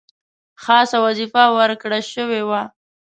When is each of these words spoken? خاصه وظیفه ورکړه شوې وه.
خاصه 0.63 0.97
وظیفه 1.05 1.43
ورکړه 1.57 1.99
شوې 2.13 2.41
وه. 2.49 2.61